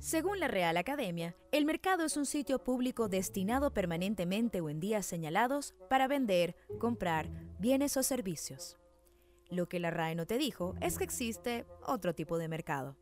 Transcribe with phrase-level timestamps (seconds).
[0.00, 5.04] Según la Real Academia, el mercado es un sitio público destinado permanentemente o en días
[5.04, 8.78] señalados para vender, comprar bienes o servicios.
[9.50, 12.96] Lo que la RAE no te dijo es que existe otro tipo de mercado.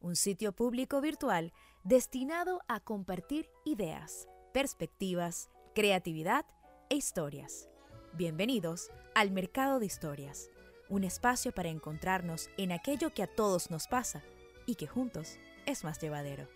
[0.00, 6.44] Un sitio público virtual destinado a compartir ideas, perspectivas, creatividad
[6.90, 7.70] e historias.
[8.12, 10.50] Bienvenidos al Mercado de Historias,
[10.90, 14.22] un espacio para encontrarnos en aquello que a todos nos pasa
[14.66, 15.38] y que juntos
[15.68, 16.48] es más llevadero.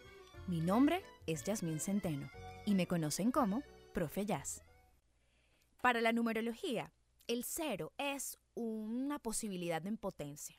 [0.46, 2.30] Mi nombre es Yasmín Centeno
[2.64, 4.62] y me conocen como Profe Jazz.
[5.82, 6.94] Para la numerología,
[7.26, 10.58] el cero es una posibilidad en potencia.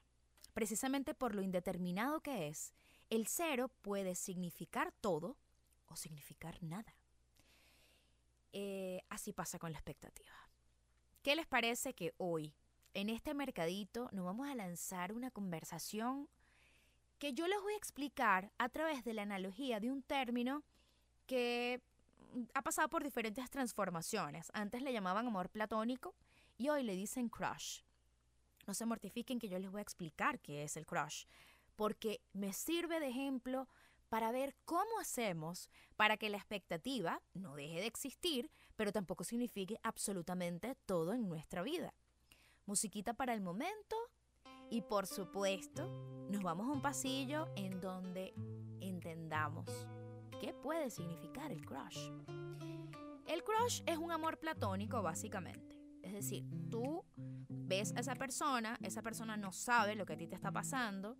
[0.53, 2.75] Precisamente por lo indeterminado que es,
[3.09, 5.35] el cero puede significar todo
[5.87, 6.95] o significar nada.
[8.51, 10.35] Eh, así pasa con la expectativa.
[11.23, 12.53] ¿Qué les parece que hoy,
[12.93, 16.29] en este mercadito, nos vamos a lanzar una conversación
[17.23, 20.61] que yo les voy a explicar a través de la analogía de un término
[21.25, 21.81] que
[22.33, 24.51] mm, ha pasado por diferentes transformaciones.
[24.53, 26.15] Antes le llamaban amor platónico
[26.57, 27.79] y hoy le dicen crush.
[28.67, 31.23] No se mortifiquen que yo les voy a explicar qué es el crush,
[31.77, 33.69] porque me sirve de ejemplo
[34.09, 39.79] para ver cómo hacemos para que la expectativa no deje de existir, pero tampoco signifique
[39.81, 41.93] absolutamente todo en nuestra vida.
[42.65, 43.95] Musiquita para el momento
[44.73, 45.87] y por supuesto,
[46.31, 48.33] nos vamos a un pasillo en donde
[48.81, 49.69] entendamos
[50.41, 52.09] qué puede significar el crush.
[53.27, 55.79] El crush es un amor platónico básicamente.
[56.01, 57.05] Es decir, tú
[57.47, 61.17] ves a esa persona, esa persona no sabe lo que a ti te está pasando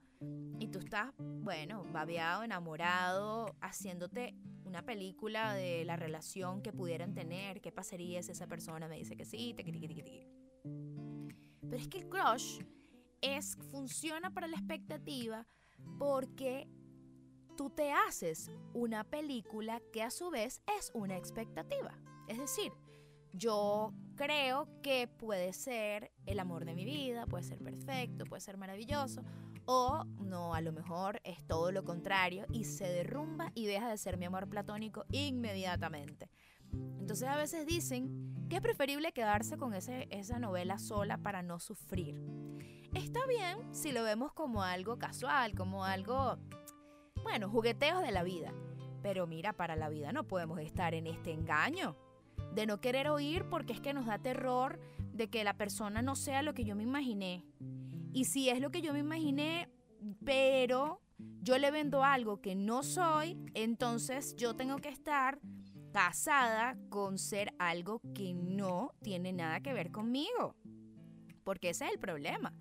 [0.58, 7.62] y tú estás, bueno, babeado, enamorado, haciéndote una película de la relación que pudieran tener,
[7.62, 9.64] qué pasaría si esa persona me dice que sí, te
[11.62, 12.60] Pero es que el crush
[13.24, 15.48] es, funciona para la expectativa
[15.98, 16.68] porque
[17.58, 21.98] tú te haces una película que a su vez es una expectativa.
[22.28, 22.72] Es decir,
[23.34, 28.58] yo creo que puede ser el amor de mi vida, puede ser perfecto, puede ser
[28.58, 29.24] maravilloso,
[29.66, 33.98] o no, a lo mejor es todo lo contrario y se derrumba y deja de
[33.98, 36.30] ser mi amor platónico inmediatamente.
[36.72, 41.60] Entonces a veces dicen que es preferible quedarse con ese, esa novela sola para no
[41.60, 42.22] sufrir.
[42.96, 46.38] Está bien si lo vemos como algo casual, como algo,
[47.24, 48.54] bueno, jugueteos de la vida.
[49.02, 51.98] Pero mira, para la vida no podemos estar en este engaño
[52.54, 54.80] de no querer oír porque es que nos da terror
[55.12, 57.44] de que la persona no sea lo que yo me imaginé.
[58.14, 59.70] Y si es lo que yo me imaginé,
[60.24, 61.02] pero
[61.42, 65.40] yo le vendo algo que no soy, entonces yo tengo que estar
[65.92, 70.56] casada con ser algo que no tiene nada que ver conmigo.
[71.44, 72.54] Porque ese es el problema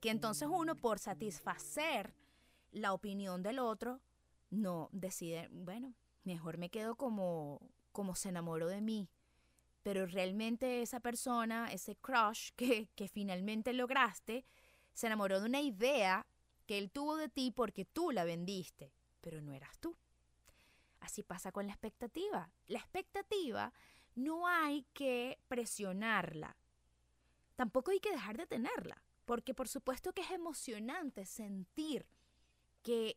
[0.00, 2.14] que entonces uno por satisfacer
[2.72, 4.00] la opinión del otro,
[4.50, 5.94] no decide, bueno,
[6.24, 7.60] mejor me quedo como,
[7.92, 9.08] como se enamoró de mí.
[9.82, 14.44] Pero realmente esa persona, ese crush que, que finalmente lograste,
[14.92, 16.26] se enamoró de una idea
[16.66, 19.96] que él tuvo de ti porque tú la vendiste, pero no eras tú.
[21.00, 22.50] Así pasa con la expectativa.
[22.66, 23.72] La expectativa
[24.14, 26.56] no hay que presionarla.
[27.56, 29.02] Tampoco hay que dejar de tenerla.
[29.30, 32.04] Porque por supuesto que es emocionante sentir
[32.82, 33.16] que,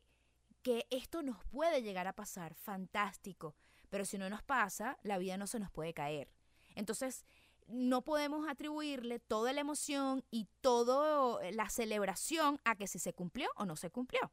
[0.61, 3.55] que esto nos puede llegar a pasar, fantástico.
[3.89, 6.29] Pero si no nos pasa, la vida no se nos puede caer.
[6.75, 7.25] Entonces,
[7.65, 13.49] no podemos atribuirle toda la emoción y toda la celebración a que si se cumplió
[13.55, 14.31] o no se cumplió.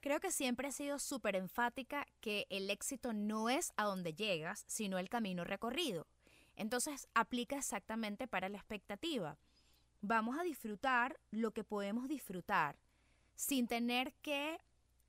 [0.00, 4.62] Creo que siempre he sido súper enfática que el éxito no es a donde llegas,
[4.68, 6.06] sino el camino recorrido.
[6.54, 9.36] Entonces aplica exactamente para la expectativa
[10.06, 12.78] vamos a disfrutar lo que podemos disfrutar
[13.34, 14.58] sin tener que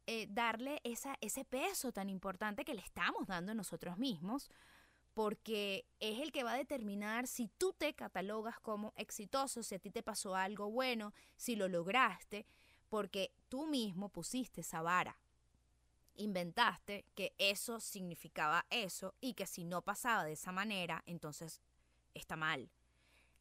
[0.07, 4.49] eh, darle esa, ese peso tan importante que le estamos dando a nosotros mismos,
[5.13, 9.79] porque es el que va a determinar si tú te catalogas como exitoso, si a
[9.79, 12.45] ti te pasó algo bueno, si lo lograste,
[12.89, 15.17] porque tú mismo pusiste esa vara.
[16.15, 21.61] Inventaste que eso significaba eso y que si no pasaba de esa manera, entonces
[22.13, 22.69] está mal.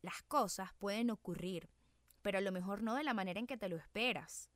[0.07, 1.69] Las cosas pueden ocurrir,
[2.23, 4.49] pero a lo mejor no de la manera en que te lo esperas.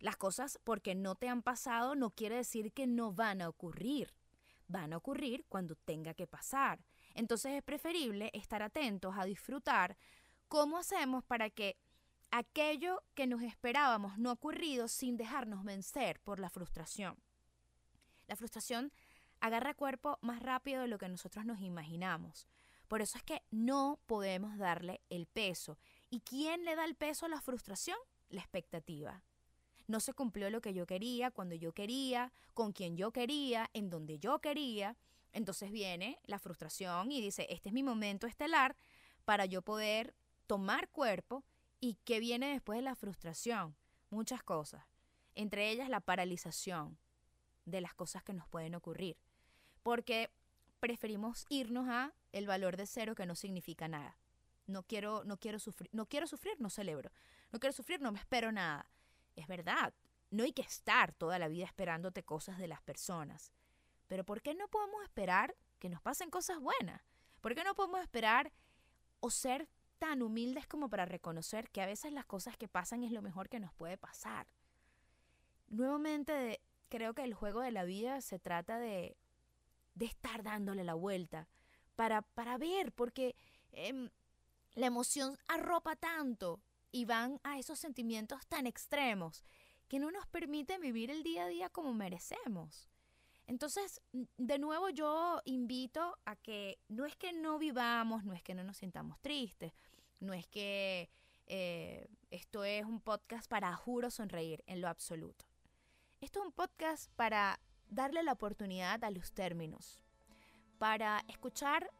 [0.00, 4.12] Las cosas porque no te han pasado no quiere decir que no van a ocurrir.
[4.66, 6.80] Van a ocurrir cuando tenga que pasar.
[7.14, 9.96] Entonces es preferible estar atentos a disfrutar
[10.48, 11.76] cómo hacemos para que
[12.32, 17.16] aquello que nos esperábamos no ocurrido sin dejarnos vencer por la frustración.
[18.26, 18.92] La frustración
[19.38, 22.48] agarra cuerpo más rápido de lo que nosotros nos imaginamos.
[22.88, 25.78] Por eso es que no podemos darle el peso.
[26.10, 27.98] ¿Y quién le da el peso a la frustración?
[28.30, 29.22] La expectativa.
[29.86, 33.88] no se cumplió lo que yo quería, cuando yo quería, con quien yo quería, en
[33.88, 34.96] donde yo quería.
[35.32, 38.76] Entonces viene la frustración y dice, este es mi momento estelar
[39.24, 40.14] para yo poder
[40.46, 41.44] tomar cuerpo
[41.80, 43.76] y qué viene después de la frustración.
[44.10, 44.84] Muchas cosas,
[45.34, 46.98] entre ellas la paralización
[47.64, 49.16] de las cosas que nos pueden ocurrir,
[49.82, 50.30] porque
[50.78, 54.18] preferimos irnos a el valor de cero que no significa nada.
[54.66, 57.10] No quiero, no quiero sufrir, no quiero sufrir, no celebro.
[57.52, 58.90] No quiero sufrir, no me espero nada.
[59.34, 59.94] Es verdad,
[60.30, 63.52] no hay que estar toda la vida esperándote cosas de las personas.
[64.08, 67.00] Pero ¿por qué no podemos esperar que nos pasen cosas buenas?
[67.40, 68.52] ¿Por qué no podemos esperar
[69.20, 73.12] o ser tan humildes como para reconocer que a veces las cosas que pasan es
[73.12, 74.46] lo mejor que nos puede pasar?
[75.68, 79.16] Nuevamente, creo que el juego de la vida se trata de,
[79.98, 81.48] de estar dándole la vuelta
[81.96, 83.34] para, para ver, porque
[83.72, 84.08] em,
[84.74, 86.60] la emoción arropa tanto
[86.92, 89.44] y van a esos sentimientos tan extremos
[89.88, 92.88] que no nos permiten vivir el día a día como merecemos.
[93.46, 98.54] Entonces, de nuevo yo invito a que no es que no vivamos, no es que
[98.54, 99.72] no nos sintamos tristes,
[100.20, 101.08] no es que
[101.46, 105.46] eh, esto es un podcast para juro sonreír en lo absoluto.
[106.20, 107.58] Esto es un podcast para
[107.90, 110.02] darle la oportunidad a los términos,
[110.78, 111.90] para escuchar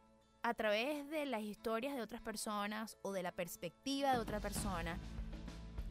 [0.41, 4.97] a través de las historias de otras personas o de la perspectiva de otra persona,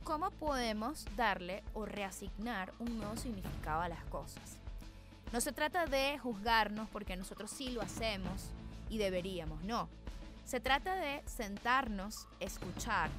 [0.04, 4.58] cómo podemos darle o reasignar un nuevo significado a las cosas.
[5.32, 8.48] No se trata de juzgarnos porque nosotros sí lo hacemos
[8.88, 9.90] y deberíamos, no.
[10.46, 13.10] Se trata de sentarnos, escuchar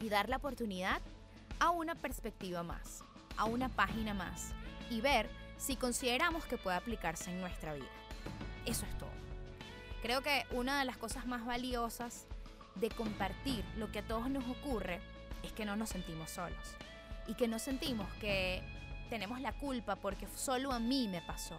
[0.00, 1.00] y dar la oportunidad
[1.58, 3.02] a una perspectiva más,
[3.38, 4.52] a una página más
[4.90, 5.30] y ver
[5.62, 7.86] si consideramos que puede aplicarse en nuestra vida.
[8.66, 9.12] Eso es todo.
[10.02, 12.26] Creo que una de las cosas más valiosas
[12.74, 15.00] de compartir lo que a todos nos ocurre
[15.44, 16.74] es que no nos sentimos solos
[17.28, 18.60] y que no sentimos que
[19.08, 21.56] tenemos la culpa porque solo a mí me pasó.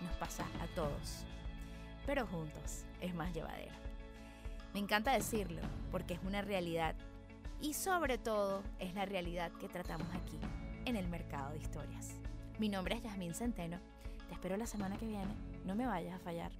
[0.00, 1.24] Nos pasa a todos,
[2.06, 3.74] pero juntos es más llevadero.
[4.72, 5.60] Me encanta decirlo
[5.90, 6.94] porque es una realidad
[7.60, 10.38] y sobre todo es la realidad que tratamos aquí
[10.86, 12.25] en el mercado de historias.
[12.58, 13.78] Mi nombre es Yasmín Centeno.
[14.28, 15.34] Te espero la semana que viene.
[15.66, 16.50] No me vayas a fallar.